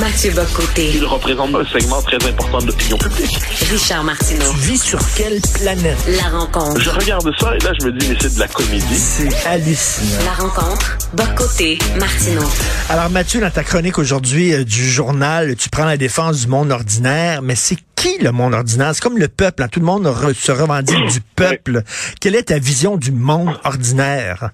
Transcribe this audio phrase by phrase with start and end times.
[0.00, 0.90] Mathieu Bocoté.
[0.94, 3.38] Il représente un segment très important de l'opinion publique.
[3.70, 4.50] Richard Martineau.
[4.52, 5.98] Tu vis sur quelle planète?
[6.08, 6.80] La rencontre.
[6.80, 8.96] Je regarde ça et là, je me dis, mais c'est de la comédie.
[8.96, 10.24] C'est hallucinant.
[10.24, 10.98] La rencontre.
[11.12, 11.78] Bocoté.
[11.98, 12.48] Martineau.
[12.88, 16.70] Alors Mathieu, dans ta chronique aujourd'hui euh, du journal, tu prends la défense du monde
[16.72, 18.92] ordinaire, mais c'est qui le monde ordinaire?
[18.94, 19.62] C'est comme le peuple.
[19.62, 19.68] hein.
[19.70, 21.82] Tout le monde re- se revendique du peuple.
[22.20, 24.50] Quelle est ta vision du monde ordinaire?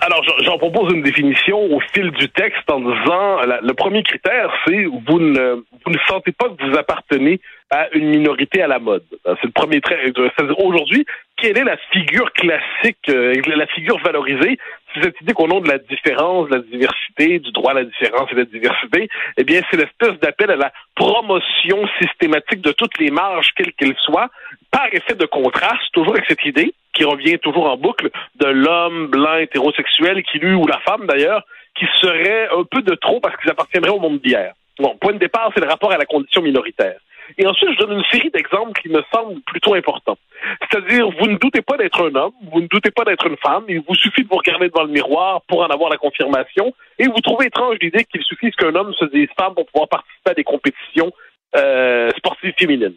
[0.00, 4.84] Alors, j'en- propose une définition au fil du texte en disant, le premier critère, c'est
[4.84, 9.04] vous ne, vous ne sentez pas que vous appartenez à une minorité à la mode.
[9.26, 9.98] Euh, C'est le premier trait.
[10.16, 11.04] Euh, aujourd'hui,
[11.36, 14.58] quelle est la figure classique, euh, la figure valorisée?
[14.94, 17.84] C'est cette idée qu'au nom de la différence, de la diversité, du droit à la
[17.84, 22.72] différence et de la diversité, eh bien, c'est l'espèce d'appel à la promotion systématique de
[22.72, 24.28] toutes les marges, quelles qu'elles soient,
[24.70, 29.06] par effet de contraste, toujours avec cette idée qui revient toujours en boucle de l'homme
[29.06, 31.44] blanc hétérosexuel qui lui ou la femme d'ailleurs
[31.78, 34.52] qui serait un peu de trop parce qu'ils appartiendraient au monde d'hier.
[34.78, 36.98] Bon, point de départ, c'est le rapport à la condition minoritaire.
[37.36, 40.16] Et ensuite, je donne une série d'exemples qui me semblent plutôt importants.
[40.62, 43.64] C'est-à-dire, vous ne doutez pas d'être un homme, vous ne doutez pas d'être une femme,
[43.68, 47.06] il vous suffit de vous regarder devant le miroir pour en avoir la confirmation, et
[47.06, 50.34] vous trouvez étrange l'idée qu'il suffise qu'un homme se dise femme pour pouvoir participer à
[50.34, 51.12] des compétitions
[51.56, 52.94] euh, sportives féminines.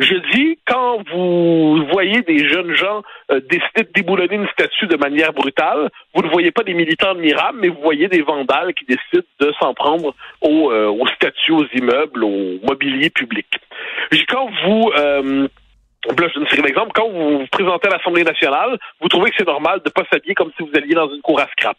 [0.00, 4.96] Je dis, quand vous voyez des jeunes gens euh, décider de déboulonner une statue de
[4.96, 8.84] manière brutale, vous ne voyez pas des militants admirables, mais vous voyez des vandales qui
[8.86, 13.46] décident de s'en prendre aux, euh, aux statues, aux immeubles, au mobilier public.
[14.28, 14.90] Quand vous...
[14.96, 15.48] Euh,
[16.06, 16.92] Là, je donne une série d'exemples.
[16.94, 20.02] Quand vous vous présentez à l'Assemblée nationale, vous trouvez que c'est normal de ne pas
[20.12, 21.78] s'habiller comme si vous alliez dans une cour à scrap.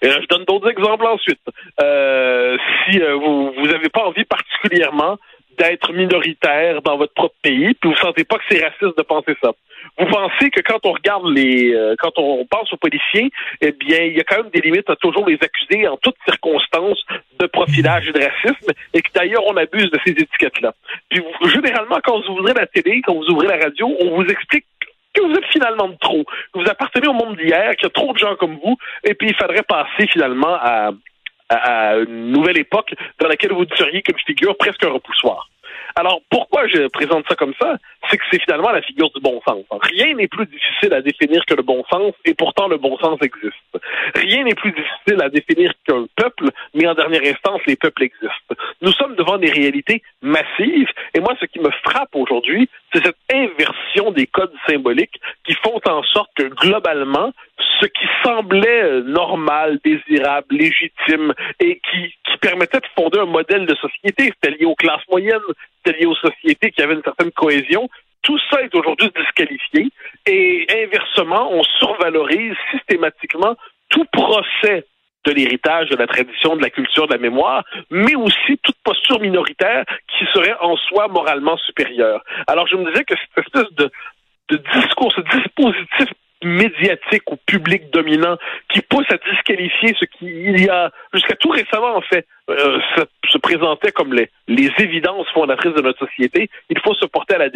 [0.00, 1.40] Et là, je donne d'autres exemples ensuite.
[1.82, 5.18] Euh, si euh, vous vous avez pas envie particulièrement
[5.58, 9.34] d'être minoritaire dans votre propre pays, puis vous sentez pas que c'est raciste de penser
[9.42, 9.52] ça.
[9.98, 13.98] Vous pensez que quand on regarde les, euh, quand on pense aux policiers, eh bien,
[14.04, 17.04] il y a quand même des limites à toujours les accuser en toutes circonstances
[17.40, 20.72] de profilage et de racisme, et que d'ailleurs on abuse de ces étiquettes-là.
[21.10, 24.26] Puis vous- généralement, quand vous ouvrez la télé, quand vous ouvrez la radio, on vous
[24.26, 24.66] explique
[25.14, 27.90] que vous êtes finalement de trop, que vous appartenez au monde d'hier, qu'il y a
[27.90, 30.90] trop de gens comme vous, et puis il faudrait passer finalement à,
[31.48, 35.48] à, une nouvelle époque dans laquelle vous seriez comme figure presque un repoussoir.
[35.96, 37.76] Alors, pourquoi je présente ça comme ça?
[38.08, 39.64] C'est que c'est finalement la figure du bon sens.
[39.82, 43.18] Rien n'est plus difficile à définir que le bon sens, et pourtant le bon sens
[43.22, 43.56] existe.
[44.14, 48.54] Rien n'est plus difficile à définir qu'un peuple, mais en dernière instance, les peuples existent.
[48.80, 53.16] Nous sommes devant des réalités massives, et moi, ce qui me frappe aujourd'hui, c'est cette
[53.32, 57.32] inversion des codes symboliques qui font en sorte que, globalement,
[57.80, 63.74] ce qui semblait normal, désirable, légitime et qui, qui permettait de fonder un modèle de
[63.76, 65.40] société, c'était lié aux classes moyennes,
[65.84, 67.88] c'était lié aux sociétés qui avaient une certaine cohésion,
[68.22, 69.90] tout ça est aujourd'hui disqualifié
[70.26, 73.56] et inversement, on survalorise systématiquement
[73.90, 74.84] tout procès
[75.24, 79.20] de l'héritage, de la tradition, de la culture, de la mémoire, mais aussi toute posture
[79.20, 82.22] minoritaire qui serait en soi moralement supérieure.
[82.46, 83.90] Alors je me disais que cette espèce de,
[84.50, 86.08] de discours, ce dispositif
[86.42, 88.36] médiatique ou public dominant
[88.68, 92.78] qui pousse à disqualifier ce qui, il y a, jusqu'à tout récemment, en fait, euh,
[92.96, 93.38] se, se
[93.92, 97.46] comme les, les évidences fondatrices de notre société, il faut se porter à la,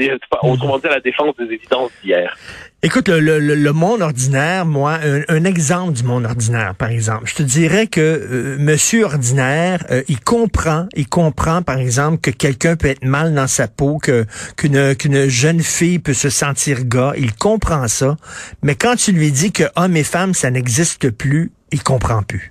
[0.43, 2.37] autrement dit, à la défense des évidences d'hier.
[2.83, 7.25] Écoute, le, le- le monde ordinaire, moi, un, un exemple du monde ordinaire, par exemple,
[7.27, 12.31] je te dirais que euh, Monsieur ordinaire, euh, il comprend, il comprend, par exemple, que
[12.31, 14.25] quelqu'un peut être mal dans sa peau, que
[14.57, 18.17] qu'une qu'une jeune fille peut se sentir gars, il comprend ça,
[18.63, 22.51] mais quand tu lui dis que hommes et femmes, ça n'existe plus, il comprend plus.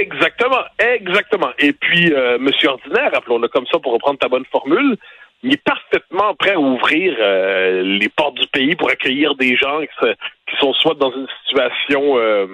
[0.00, 1.50] Exactement, exactement.
[1.58, 4.96] Et puis, euh, Monsieur Ordinaire, appelons-le comme ça pour reprendre ta bonne formule,
[5.42, 9.80] il est parfaitement prêt à ouvrir euh, les portes du pays pour accueillir des gens
[9.80, 10.08] qui,
[10.50, 12.46] qui sont soit dans une situation euh,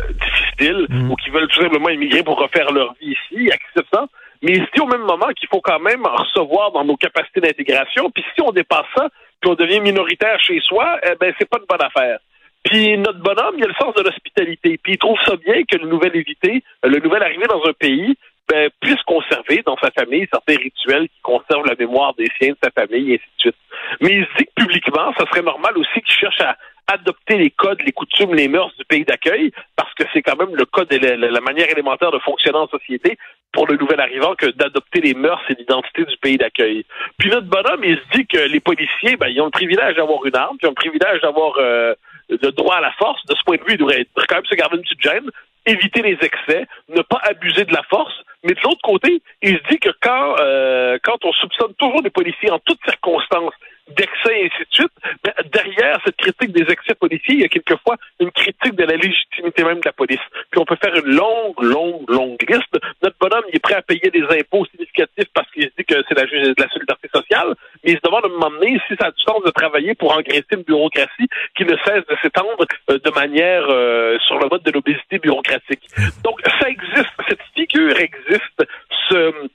[0.00, 1.10] euh, difficile Mm.
[1.10, 4.06] ou qui veulent tout simplement immigrer pour refaire leur vie ici, il accepte ça.
[4.42, 6.96] Mais il se dit au même moment qu'il faut quand même en recevoir dans nos
[6.96, 8.10] capacités d'intégration.
[8.10, 9.08] Puis si on dépasse ça,
[9.40, 12.18] puis on devient minoritaire chez soi, eh ben c'est pas une bonne affaire.
[12.68, 14.78] Puis notre bonhomme, il a le sens de l'hospitalité.
[14.82, 17.72] Puis il trouve ça bien que le nouvel évité, euh, le nouvel arrivé dans un
[17.72, 18.14] pays,
[18.46, 22.58] ben, puisse conserver dans sa famille certains rituels qui conservent la mémoire des siens, de
[22.62, 23.56] sa famille, et ainsi de suite.
[24.00, 26.56] Mais il se dit que publiquement, ça serait normal aussi qu'il cherche à
[26.88, 30.54] adopter les codes, les coutumes, les mœurs du pays d'accueil, parce que c'est quand même
[30.54, 33.18] le code et la, manière élémentaire de fonctionner en société
[33.52, 36.84] pour le nouvel arrivant que d'adopter les mœurs et l'identité du pays d'accueil.
[37.18, 40.24] Puis notre bonhomme, il se dit que les policiers, ben, ils ont le privilège d'avoir
[40.24, 41.94] une arme, puis ils ont le privilège d'avoir euh,
[42.28, 43.24] le droit à la force.
[43.26, 45.30] De ce point de vue, il devrait quand même se garder une petite gêne,
[45.66, 48.14] éviter les excès, ne pas abuser de la force.
[48.44, 52.10] Mais de l'autre côté, il se dit que quand, euh, quand on soupçonne toujours des
[52.10, 53.54] policiers en toutes circonstances
[53.96, 54.92] d'excès et ainsi de suite,
[55.24, 58.96] ben, derrière cette critique des excès policiers, il y a quelquefois une critique de la
[58.96, 60.20] légitimité même de la police.
[60.50, 62.78] Puis on peut faire une longue, longue, longue liste.
[63.02, 66.02] Notre bonhomme, il est prêt à payer des impôts significatifs parce qu'il se dit que
[66.08, 67.54] c'est la, de la solidarité sociale,
[67.84, 69.94] mais il se demande à un moment donné si ça a du sens de travailler
[69.94, 74.48] pour engraisser une bureaucratie qui ne cesse de s'étendre euh, de manière euh, sur le
[74.48, 75.82] mode de l'obésité bureaucratique.
[76.24, 78.64] Donc ça existe, cette figure existe,
[79.08, 79.48] ce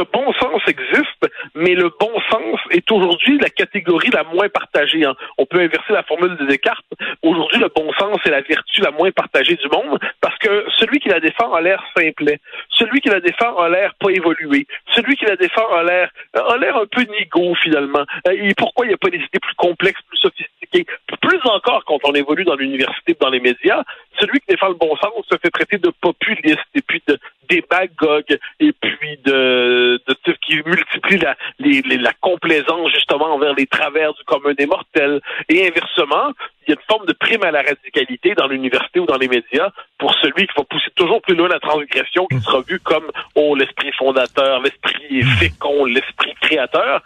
[0.00, 5.04] ce bon sens existe, mais le bon sens est aujourd'hui la catégorie la moins partagée.
[5.04, 5.14] Hein.
[5.36, 6.86] On peut inverser la formule de Descartes.
[7.22, 11.00] Aujourd'hui, le bon sens est la vertu la moins partagée du monde parce que celui
[11.00, 12.40] qui la défend a l'air simplet.
[12.70, 14.66] Celui qui la défend a l'air pas évolué.
[14.94, 18.04] Celui qui la défend a l'air a l'air un peu nigo finalement.
[18.28, 20.86] Euh, et pourquoi il n'y a pas des idées plus complexes, plus sophistiquées?
[21.20, 23.82] Plus encore quand on évolue dans l'université, dans les médias,
[24.18, 27.18] celui qui défend le bon sens se fait traiter de populiste et puis de
[27.50, 34.24] démagogue et puis de, de, qui multiplie la, la complaisance justement envers les travers du
[34.24, 35.20] commun des mortels.
[35.48, 36.32] Et inversement,
[36.66, 39.28] il y a une forme de prime à la radicalité dans l'université ou dans les
[39.28, 43.10] médias pour celui qui va pousser toujours plus loin la transgression, qui sera vu comme
[43.34, 47.02] oh l'esprit fondateur, l'esprit fécond, l'esprit créateur.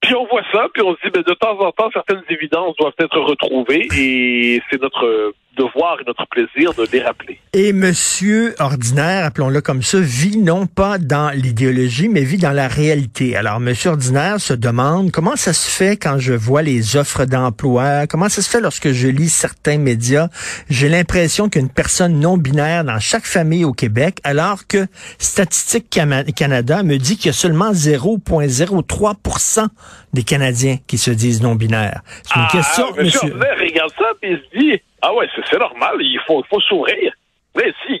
[0.00, 2.76] Puis on voit ça, puis on se dit, ben, de temps en temps, certaines évidences
[2.76, 7.38] doivent être retrouvées, et c'est notre devoir et notre plaisir de les rappeler.
[7.52, 12.68] Et Monsieur Ordinaire, appelons-le comme ça, vit non pas dans l'idéologie, mais vit dans la
[12.68, 13.36] réalité.
[13.36, 18.06] Alors, Monsieur Ordinaire se demande comment ça se fait quand je vois les offres d'emploi,
[18.06, 20.28] comment ça se fait lorsque je lis certains médias?
[20.70, 24.86] J'ai l'impression qu'une personne non binaire dans chaque famille au Québec, alors que
[25.18, 29.66] Statistique Canada me dit qu'il y a seulement 0,03%
[30.12, 32.02] des Canadiens qui se disent non binaires.
[32.22, 33.30] C'est une ah, question, Monsieur.
[33.30, 37.12] Ordinaire regarde ça et se dit ah ouais, c'est normal, il faut, faut sourire.
[37.56, 38.00] Mais si,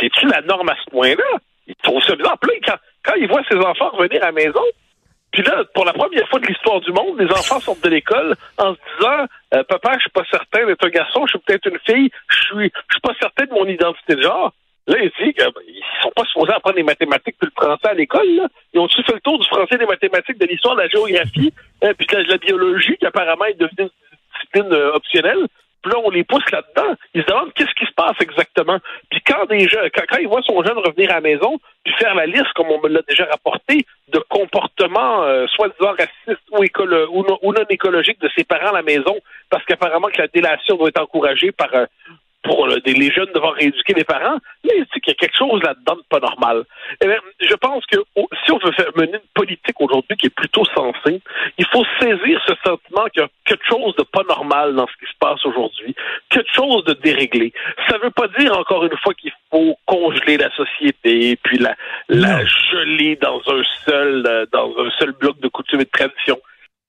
[0.00, 1.38] c'est-tu la norme à ce point-là?
[1.66, 2.38] Il trouve ça bizarre.
[2.40, 4.62] Puis quand, quand il voit ses enfants revenir à la maison,
[5.32, 8.34] puis là, pour la première fois de l'histoire du monde, les enfants sortent de l'école
[8.58, 11.66] en se disant euh, Papa, je suis pas certain d'être un garçon, je suis peut-être
[11.66, 14.52] une fille, je suis je suis pas certain de mon identité de genre.
[14.86, 15.62] Là, il dit qu'ils ben,
[16.00, 18.48] sont pas supposés apprendre les mathématiques puis le français à l'école.
[18.72, 21.52] Ils ont-tu fait le tour du français, des mathématiques, de l'histoire, de la géographie,
[21.82, 23.90] euh, puis de la, biologie, qui apparemment est devenue une
[24.32, 24.94] discipline euh,
[25.86, 26.94] là, on les pousse là-dedans.
[27.14, 28.78] Ils se demandent qu'est-ce qui se passe exactement.
[29.10, 32.14] Puis quand des jeunes, quand, ils voient son jeune revenir à la maison, puis faire
[32.14, 37.52] la liste, comme on me l'a déjà rapporté, de comportements euh, soi-disant racistes ou, ou,
[37.52, 39.16] non, écologiques de ses parents à la maison,
[39.50, 41.86] parce qu'apparemment que la délation doit être encouragée par euh,
[42.46, 45.62] pour les jeunes devoir rééduquer les parents, là, il dit qu'il y a quelque chose
[45.62, 46.64] là-dedans de pas normal.
[47.04, 47.08] Eh
[47.40, 47.98] je pense que
[48.44, 51.20] si on veut faire mener une politique aujourd'hui qui est plutôt sensée,
[51.58, 54.92] il faut saisir ce sentiment qu'il y a quelque chose de pas normal dans ce
[55.04, 55.94] qui se passe aujourd'hui,
[56.30, 57.52] quelque chose de déréglé.
[57.88, 61.74] Ça ne veut pas dire, encore une fois, qu'il faut congeler la société, puis la,
[62.08, 66.40] la geler dans un seul, euh, dans un seul bloc de coutumes et de traditions.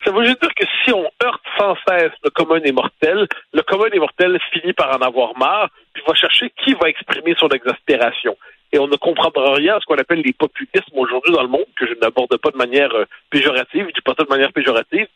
[0.06, 3.62] Ça veut juste dire que si on heurte sans cesse le commun des mortels, le
[3.64, 7.50] commun des mortels finit par en avoir marre, puis va chercher qui va exprimer son
[7.50, 8.38] exaspération.
[8.72, 11.66] Et on ne comprendra rien à ce qu'on appelle les populismes aujourd'hui dans le monde,
[11.76, 15.08] que je n'aborde pas de manière euh, péjorative, je dis pas ça de manière péjorative,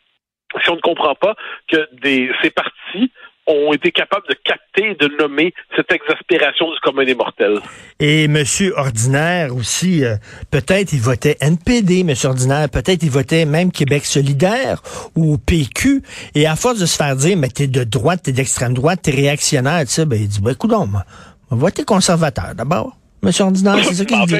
[0.62, 1.34] si on ne comprend pas
[1.68, 3.12] que des, ces partis
[3.46, 7.58] ont été capables de capter, de nommer cette exaspération du commun des mortels.
[7.98, 10.16] Et Monsieur Ordinaire aussi, euh,
[10.50, 14.82] peut-être il votait NPD, Monsieur Ordinaire, peut-être il votait même Québec solidaire
[15.16, 16.02] ou PQ,
[16.34, 19.10] et à force de se faire dire, mais t'es de droite, t'es d'extrême droite, t'es
[19.10, 21.04] réactionnaire, tu sais, ben il dit, ben écoute on va
[21.50, 22.96] voter conservateur d'abord.
[23.22, 24.36] Monsieur Ordinaire, c'est ça qu'il dit.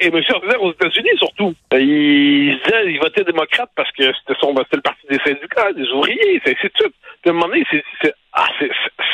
[0.00, 0.22] Et M.
[0.32, 5.06] Ordinaire aux États-Unis, surtout, il disait il votait démocrate parce que c'était son le parti
[5.10, 6.94] des syndicats, des ouvriers, c'est ainsi de suite.
[7.22, 8.46] Puis à un moment donné, c'est ah,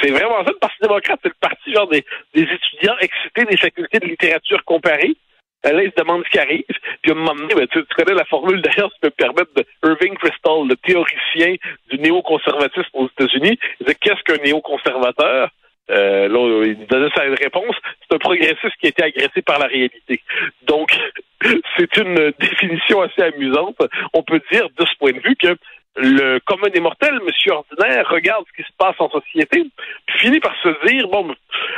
[0.03, 3.99] vraiment ça, le Parti démocrate, c'est le parti genre des, des étudiants excités des facultés
[3.99, 5.17] de littérature comparée.
[5.65, 6.65] Là, ils se demandent ce qui arrive.
[7.01, 9.65] Puis à un moment donné, ben, tu, connais la formule d'ailleurs, ça peut permettre de
[9.83, 11.57] Irving Kristol, le théoricien
[11.91, 13.59] du néoconservatisme aux États-Unis.
[13.81, 15.49] Il disait qu'est-ce qu'un néoconservateur?
[15.91, 17.77] Euh, là, il donnait sa réponse.
[18.03, 20.23] C'est un progressiste qui a été agressé par la réalité.
[20.63, 20.91] Donc,
[21.77, 23.77] c'est une définition assez amusante.
[24.15, 25.57] On peut dire, de ce point de vue, que
[25.97, 29.65] le commun des mortels, monsieur ordinaire, regarde ce qui se passe en société,
[30.07, 31.35] puis finit par se dire, bon,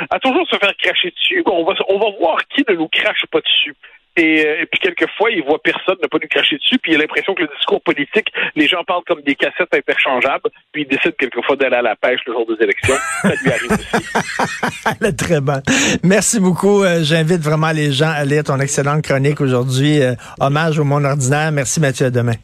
[0.09, 3.25] à toujours se faire cracher dessus, on va, on va voir qui ne nous crache
[3.31, 3.75] pas dessus.
[4.17, 6.99] Euh, et, puis quelquefois, il voit personne ne pas lui cracher dessus, puis il a
[6.99, 11.15] l'impression que le discours politique, les gens parlent comme des cassettes interchangeables, puis il décide
[11.17, 12.95] quelquefois d'aller à la pêche le jour des élections.
[13.21, 15.15] Ça lui arrive aussi.
[15.17, 15.61] Très bon.
[16.03, 16.83] Merci beaucoup.
[16.83, 20.01] Euh, j'invite vraiment les gens à lire ton excellente chronique aujourd'hui.
[20.01, 21.51] Euh, hommage au monde ordinaire.
[21.51, 22.35] Merci Mathieu, à demain.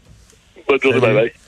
[0.67, 1.42] Bonne journée, bye bye.